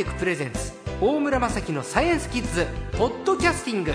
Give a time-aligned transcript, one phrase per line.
[0.00, 2.66] テクプレゼンツ大村雅樹のサイエンスキッズ
[2.96, 3.92] ポッドキャスティング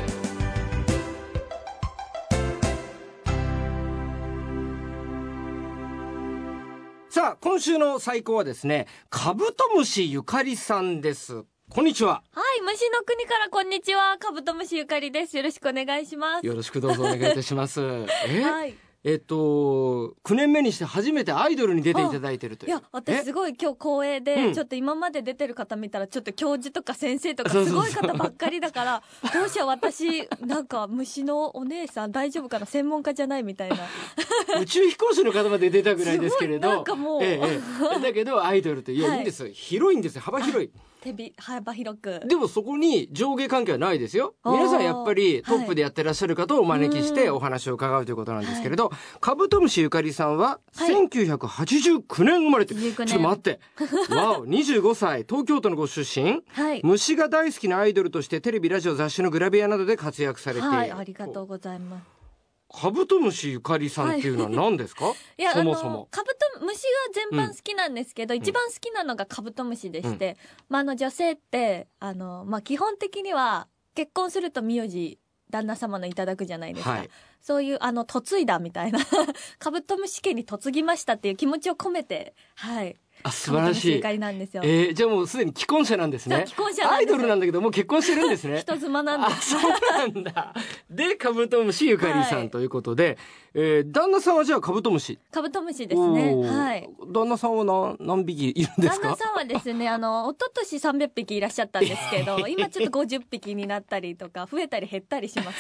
[7.09, 14.17] さあ今週の最高はですねカブトムシゆかりさんですこんにちははい、虫の国からこんにちは。
[14.19, 15.35] カブトムシゆかりです。
[15.35, 16.45] よろしくお願いします。
[16.45, 17.81] よろしくどうぞお願いいたします
[18.29, 18.75] え、はい。
[19.07, 22.69] えっと9年目にして初めてアイドルに出ていただいてるという。
[22.69, 24.53] いや、私すごい今日光栄で、うん。
[24.55, 28.01] ちょっと今まで出てる方見たら、ちょっと教授とか先生とかすそうそうそう。
[28.01, 33.77] ごい方ばっかりだから、 どうしよう私、なんか虫のお姉さん大丈夫かな専門家じゃないみたいな。
[34.59, 36.67] 宇宙飛行士の方まで出たぐらいですけれど。
[36.67, 37.23] なんかもう。
[37.23, 37.59] えええ
[37.97, 38.01] え。
[38.01, 40.21] だけどアイドルといや、はいい、いんです 広いんですよ。
[40.21, 40.71] 幅広い
[41.05, 42.21] 手び、幅広く。
[42.25, 44.33] でもそこに上下関係はないですよ。
[44.43, 50.95] 皆さんやっぱりトップでやってらっしゃる方をお招きしてお話を伺うということなんですけれど、カブトムシゆかりさんははい。
[50.95, 53.07] 1989年生まれて、89年。
[53.07, 53.59] ちょっと待って。
[54.15, 55.25] わお25歳。
[55.29, 56.41] 東京都のご出身。
[56.47, 56.81] はい。
[56.83, 62.14] 虫が大好きなアイドルとしてテレビラジオ雑誌のグラビアなどで活躍されている、はい、ありがとうございます。
[62.71, 66.07] カブトムシゆかりさんっていうのは何ですか、 いや、そもそも。
[66.11, 70.37] カブト、虫は全般好きなんですけど、一番好きなのがカブトムシでして、
[70.67, 75.19] まあ、あの、女性って、あの、まあ、基本的には、結婚すると名字、
[75.49, 76.91] 旦那様のいただくじゃないですか。
[76.91, 77.09] はい。
[77.41, 78.99] そういう、あの、嫁いだみたいな、
[79.59, 82.95] カブトムシ家に嫁ぎましたっていう気持ちを込めて、はい。
[83.23, 83.95] あ素晴らしい。
[83.95, 86.43] えー、じゃあもうすでに既婚者なんですね。
[86.45, 88.59] 既婚者アイドルなんだけどもう結婚してるんですね。
[88.61, 89.51] 人妻なんあです。
[89.51, 90.53] そうなんだ
[90.89, 92.45] でカブトムシゆかりさはい。
[92.45, 93.17] んということで、
[93.55, 95.17] えー、旦那さんはじゃあカブトムシ。
[95.31, 96.31] カブトムシですね。
[96.33, 96.47] おー。
[96.47, 96.89] はい。
[97.11, 99.07] 旦那さんは何何匹いるんですか？
[99.07, 105.53] 旦那さんはですね、 あの、一昨年300匹いらっしゃったんですけど、 今ちょっと50匹になったりとか、増えたり減ったりしますね。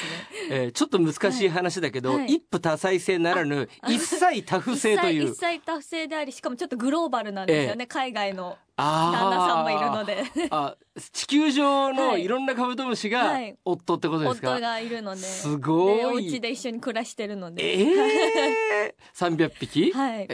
[0.51, 2.19] えー、ちょっと難しい話だけど、はい。
[2.19, 2.33] はい。
[2.33, 5.29] 一夫多妻制ならぬ一妻多夫制という。
[5.31, 10.23] 一切多夫制であり、しかもちょっとグローバルなんですよね、海外の旦那さんもいるので。
[10.49, 10.75] あ
[11.11, 12.23] 地球上のはい。
[12.23, 13.57] いろんなカブトムシがはい。
[13.65, 15.21] 夫ってことですか、夫がいるので。
[15.21, 15.97] すごい。
[15.97, 17.63] でお家で一緒に暮らしてるので。
[17.63, 20.27] ええー、 300匹、はい。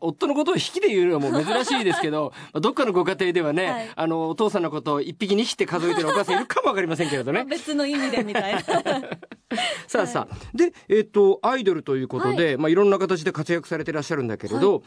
[0.00, 3.90] 夫のことを引きで言うのはもう珍しいですけど まあどっかのご家庭ではね、はい。
[3.94, 7.50] あのお父さんのことを1匹2匹って数えてるお母さんいる かもわかりませんけれどまあね。
[7.50, 8.62] 別の意味でみたいな。
[9.86, 12.56] さあさあ、で、えっ、とアイドルということで、い。
[12.56, 14.82] まあ、いろんな形で活躍されてらっしゃるんだけれど、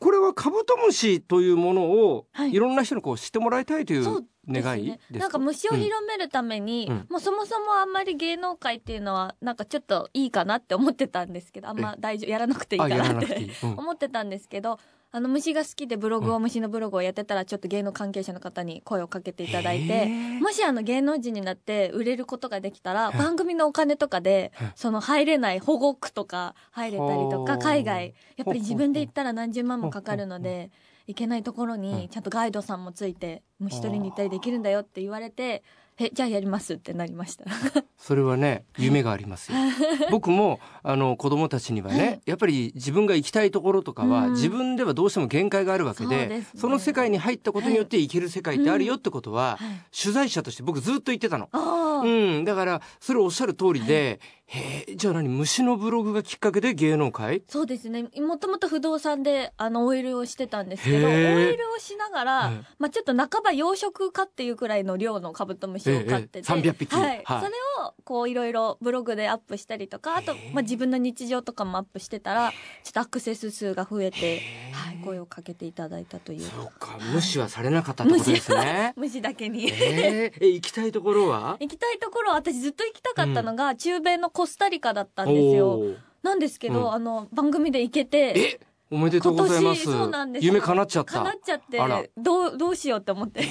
[0.00, 2.52] これはカブトムシというものを、はい。
[2.52, 7.06] い、ろんな人にこう知ってもらいたいという願いねですかなんか虫を広めるために、うん。
[7.10, 14.78] もうそもそもあんまり芸能界っていうのはなんかちょっといいかなって思ってたんですけどあんま大丈夫やらなくていいかなって思ってたんですけど
[15.12, 20.40] あの虫が好きでブログを、虫のブログをやってたらちょっと芸能関係者の方に声をかけていただいへてー。
[20.40, 23.18] もしあの芸能人になって売れることができたらはい。
[23.18, 24.72] 番組のお金とかではい。
[24.76, 28.14] その入れない保護区とか入れたりとか海外。
[28.36, 30.70] やっぱり自分で行ったら何十万もかかるので
[31.08, 35.64] 行けないところうんにちゃんとガイドさんもついて虫取りに行ったりできるんだよって言われて
[36.02, 37.44] えじゃあやりますってなりました。
[37.98, 39.58] それはね夢がありますよ。
[40.10, 42.20] 僕もあの子供たちにはね、はい。
[42.24, 44.32] やっぱり自分が行きたいところとかは、うん。
[44.32, 46.46] 自分ではどうしても限界があるわけでね。
[46.56, 49.68] その世界に入ったことによって行ける世界ってあるよってことは、はい。
[49.94, 51.50] 取材者として僕ずっと言ってたの。
[51.52, 54.20] うん、だからそれおっしゃる通りで、
[54.52, 55.28] へえじゃあ何？
[55.28, 57.44] 虫のブログがきっかけで芸能界？
[57.46, 58.08] そうですね。
[58.18, 66.96] もともと不動産であのオイルをしてたんですけどオイルをしながら、うんまあ、ちょっと半ば養殖かっていうくらいの量のカブトムシを飼ってて、ええ300匹。
[66.96, 67.22] はい。
[67.24, 67.40] はい。
[67.42, 67.52] それ
[67.84, 74.40] をこういろいろブログでアップしたりとかあと、まあ、自分の日常とかもアップしてたらちょっとアクセス数が増えて、
[74.72, 76.40] はい、声をかけていただいたという。
[76.40, 76.98] そうか。
[77.14, 78.94] 無視はされなかったってことですね。
[78.96, 79.70] 虫だけに。
[79.72, 80.32] え。
[80.40, 81.56] 行きたいところは？
[81.60, 85.78] 行きたいところ私ずっと行きたかったのが、中米のコスタリカだったんですよ。
[86.22, 88.60] なんですけど、うんあの番組で行けてえ
[88.92, 89.84] おめでとうございます。
[89.84, 90.46] そうなんです。
[90.46, 91.12] よ夢叶っちゃった。
[91.12, 93.44] 叶っちゃってどうどうしようって思って。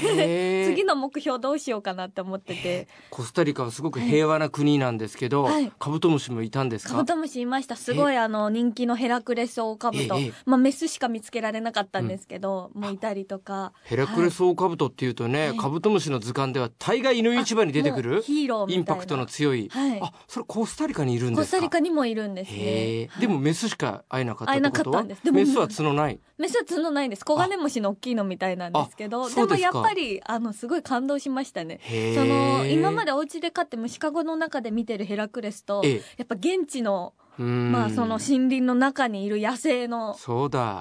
[0.66, 2.88] 次の目標どうしようかなって思ってて。
[3.09, 5.72] コスタリカはすごく平和な国なんですけど、はい。
[5.80, 6.94] カブトムシもいたんですか？
[6.96, 7.78] カブトムシいました。
[7.78, 10.16] すごいあの人気のヘラクレスオオカブト。
[10.18, 13.72] ええまあメスしか見つけられなかったんですけど、もういたりとか。
[13.85, 15.58] ヘラクレスオオカブトっていうとね、はい。
[15.58, 20.02] カブトムシの図鑑では大概犬市場に出てくるヒーローインパクトの強い、はい。
[20.02, 21.42] あそれコスタリカにいるんですか？
[21.42, 26.20] コスタリカにもいるんですへねでもメスしか会えなかった会えなかったんですでもメスは角ない？
[26.37, 27.26] メスは角ないんです。
[27.26, 31.79] コガネムシの大きいのみたいなんですけどでもやっぱりあのすごい感動しましたね。
[32.16, 36.02] その今までお家で飼って虫かごの中で見てるヘラクレスとええ。
[36.17, 37.72] やっぱ現地のうん。
[37.72, 40.17] まあその森林の中にいる野生の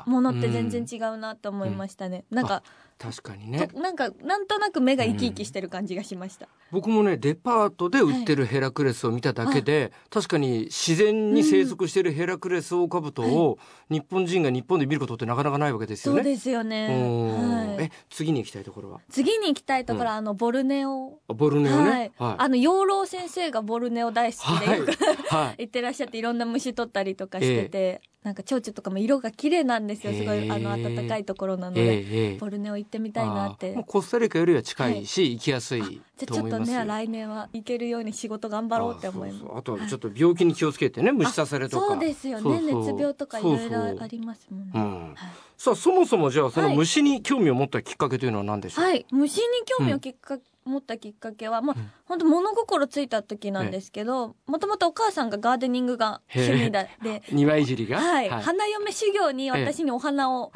[0.07, 2.65] ものって全然違うなと思いましたね、なんか
[2.99, 3.69] 確かにね。
[3.69, 13.59] となんかなんとなく目が生き生きしてる感じがしました、僕もねデパートで売ってるヘラクレスを見ただけで、確かに自然に生息しているヘラクレスオオカブトを
[13.89, 16.23] 日本人が日本で見ることってなかなかないわけですよね。
[16.23, 17.77] そうですよね、うん。
[17.77, 17.85] はい。
[17.85, 19.01] え次に行きたいところは？
[19.09, 20.19] 次に行きたいところは、うん。
[20.19, 21.21] あのボルネオ。
[21.29, 21.91] あボルネオね？
[21.91, 22.35] はい、はい。
[22.39, 24.93] あの養老先生がボルネオ大好きでよく、
[25.33, 25.63] はい。
[25.63, 30.13] 行ってらっしゃっていろんな虫取ったりとかしてて、なんか蝶々とかも色が綺麗なんですよ。
[30.13, 32.37] すごいあの暖かいところなのええで、ええ。
[32.37, 33.77] ボルネオ行ってみたいなって。
[33.87, 36.59] コスタリカよりは近いし、行きやすいじゃちょっと。
[36.59, 39.45] ね来年は行けるように仕事頑張ろうって思います。
[39.57, 41.87] あとはちょっと病気に気をつけてね、虫刺されとか。
[41.87, 42.61] そうですよね。
[42.61, 44.73] 熱病とかいろいろありますもんね。
[44.75, 45.09] うん。
[45.09, 45.17] はい。
[45.57, 46.77] さあそもそもじゃあそのはい。
[46.77, 48.85] 虫に興味を持ったきっかけというのは何でしょう？
[48.85, 49.07] はい。
[49.13, 49.45] 虫に
[49.79, 50.39] 興味をきっか、
[50.69, 51.91] 持ったきっかけは、まあうん。
[52.05, 57.99] 本当物心ついた時なんですけどもともとお母さんがガーデニングが趣味だで、 庭いじりが？
[57.99, 58.29] はい。
[58.29, 60.53] 花嫁修行に私にお花を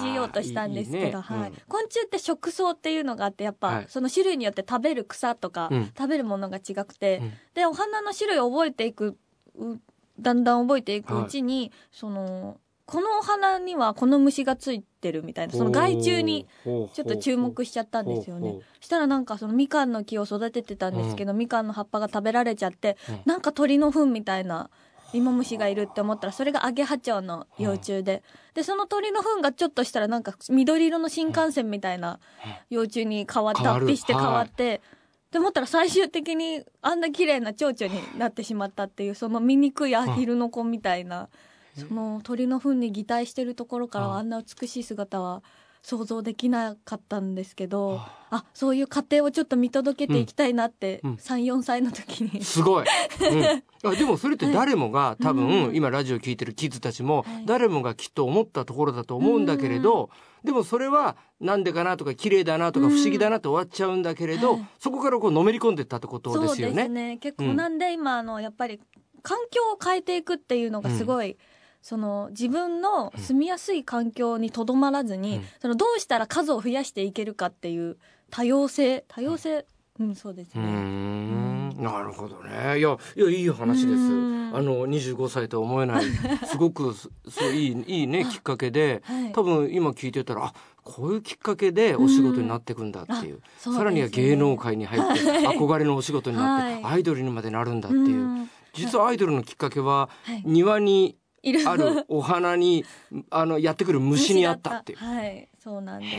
[0.00, 1.20] 教えようとしたんですけど、いいね。
[1.20, 3.86] はい、昆虫って食草っていうのがあってやっぱ、はい。
[3.88, 5.86] その種類によって食べる草とか、うん。
[5.86, 7.32] 食べるものが違くて、うん。
[7.54, 9.16] でお花の種類を覚えていく
[9.58, 9.80] う
[10.18, 18.58] だんだん覚えていくうちに、そのこのお花にはこの虫がついてるみたいなその害虫にちょっと注目しちゃったんですよね。
[18.80, 23.20] したらなんかそのみかんの木を育ててたんですけど、みかんの葉っぱが食べられちゃって、うん。
[23.26, 24.70] なんか鳥の糞みたいな
[25.12, 28.22] 芋虫がいるって思ったらそれがアゲハチョウの幼虫で、
[28.54, 32.20] でその鳥の糞がちょっとしたらなんか緑色の新幹線みたいな
[32.68, 34.80] 幼虫に変わって脱皮して変わって。
[35.30, 41.28] って思ったら最終的にあんな綺麗な蝶々になってしまったっていうその醜いアヒルの子みたいな
[41.76, 44.18] その鳥の糞に擬態してるところからはあ。
[44.18, 45.42] あんな美しい姿は
[45.82, 48.00] 想像できなかったんですけど
[48.30, 51.14] あそういう過程をちょっと見届けていきたいなってうん。
[51.14, 52.44] 34歳の時に。
[52.44, 52.84] すごい、
[53.84, 55.76] うん、あでもそれって誰もが多分、うん。
[55.76, 57.46] 今ラジオ聞いてるキッズたちも、はい。
[57.46, 60.10] 誰もがきっと思ったところだと思うんだけれど、
[60.44, 64.66] でもそれはなんでかなとか綺麗だなとかうん不思議だなと終わっちゃうんだけれど、はい。
[64.78, 66.88] そこからこうのめり込んでったってことそうですですよね。
[66.88, 68.80] ね結うん構なんで今あのやっぱり
[69.22, 71.36] 環境を変えていくっていうのがすごい、
[71.82, 75.44] その自分の住みやすい環境にとどまらずに、うん。
[75.60, 77.96] そのどうしたら数を増やしていけるかっていう
[78.30, 79.66] 多様性多様性、
[79.98, 80.62] うん、そうですね。
[80.62, 81.82] ん。
[81.82, 82.78] なるほどね。
[82.78, 83.98] いやいやいい話です。
[83.98, 84.56] うん。
[84.56, 86.04] あの25歳とは思えない
[86.44, 89.32] すごくすそういいいいねきっかけではい。
[89.32, 93.78] 多分今聞いてたらあこういうきっかけでお仕事になっていくんだっていう,、そうね。
[93.78, 96.84] さらには芸能界に入って憧れのお仕事になって、はい。
[96.94, 98.50] アイドルにまでなるんだっていう、うん。
[98.74, 100.42] 実はアイドルのきっかけははい。
[100.44, 101.16] 庭に
[101.66, 102.84] あるお花に
[103.30, 104.98] あのやってくる虫にあったっていう。
[104.98, 106.16] はいそうなんです。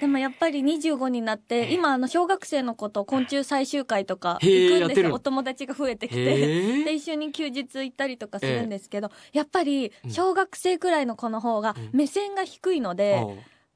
[0.00, 5.14] でもやっぱり25になって今あの小学生の子と昆虫最終回とか行くんですよ。
[5.14, 6.20] お友達が増えてきて。
[6.20, 11.90] へで一緒に休日行ったりとかするんですけど、やっぱり小学生くらいの子の方がうん。
[11.92, 13.22] 目線が低いので、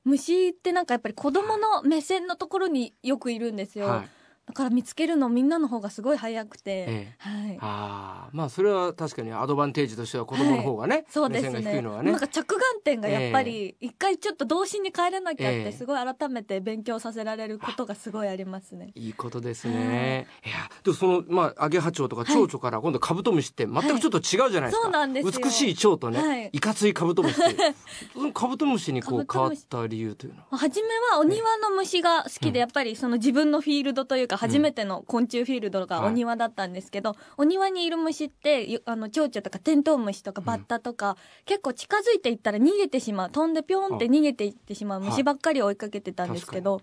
[0.05, 4.09] 虫ってなんかやっぱり子供の目線のところによくいるんですよ、はい
[4.47, 7.15] だから見つけるのみんなの方がすごい早くて、ええ。
[7.19, 7.59] はい。
[7.61, 12.11] ああまあそれは確かにアドバンテージとしては子供の方がね、そうです目線がね低いのはね。
[12.11, 18.93] なんか着眼点がやっぱり一回ちょっと童心に帰らなきゃっええてすごい改めて勉強させられることがすごいありますね。
[18.95, 20.27] いいことですね。
[20.45, 20.49] い。
[20.51, 24.83] や、でもその、まあ、アゲハチョウとか蝶々から今度カブトムシって全くちょっと違うじゃないですか。
[24.83, 25.33] そうなんですよ。
[25.43, 26.51] 美しい蝶とね、はい。
[26.53, 27.75] い、かついカブトムシって。
[28.13, 30.59] そ のカブトムシにこう変わった理由というのは？
[30.59, 32.53] 初めはお庭の虫が好きうん。
[32.53, 43.31] でやっぱりその自分のフィールドというか初めての昆虫フィールドがお庭だったんですけど、お庭にいる虫ってよあの蝶々とかテントウムシとかバッタとか、結構近づいていったら逃げてしまう。
[43.31, 46.81] 飛んでピョンって逃げていってしまう虫ばっかり追いかけてたんですけど、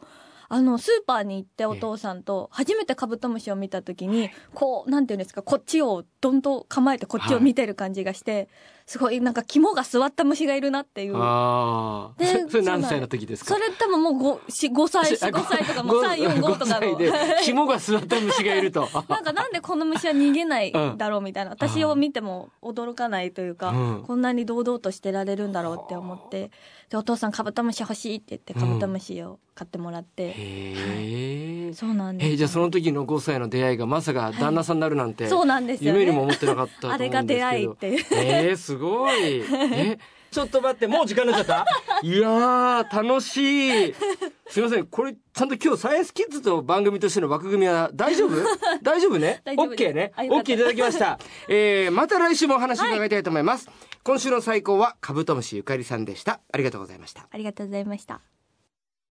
[0.53, 8.47] あのスーパーに行ってお父さんと初めてカブトムシを見た時にこうなんていうんですかこっちをどんと構えてこっちを見てる感じがして、
[8.85, 11.13] すごいなんか肝が座った虫がいるなっていう。
[11.13, 13.55] でそそれ何歳の時ですか？
[13.55, 14.13] それ多分もう
[14.47, 16.97] 5, 5歳4 5歳とかもう3 4 5とかの。
[16.97, 17.11] 5歳で
[17.43, 18.87] 肝が座った虫がいると。
[19.09, 24.03] なんかなんでこの虫は逃げないだろうみたいな、私を見ても驚かないというか、うん。
[24.05, 26.51] こんなに堂々としてられるんだろうって思って。
[26.89, 30.33] でお父さんカブトムシ欲しいって言ってカブトムシを買ってもらって、へ
[31.69, 31.73] え。
[31.73, 35.99] そうなんですえじゃあその時の5歳の出会いがまさか旦那さんになるなんて、そうなんですよね。
[36.01, 37.17] 夢にも思ってなかったと思うんですけど。
[37.17, 39.43] あれが出会いっていうえー、すごい。
[39.43, 39.99] え、
[40.31, 41.65] ちょっと待って、もう時間になっちゃった？
[42.07, 43.93] いやー、楽しい。
[44.49, 48.35] すいません、これ、ちゃんと今日サイエンスキッズと番組としての枠組みは大丈夫？
[48.83, 49.41] 大丈夫ね？
[49.43, 50.11] 大丈夫です ?OK ね？
[50.15, 51.19] あよかった ?OK いただきました。
[51.47, 53.69] えー、また来週もお話伺いたいと思います。
[54.03, 56.39] 今週の最高はカブトムシゆかりさんでした。
[56.51, 57.27] ありがとうございました。
[57.31, 58.21] ありがとうございました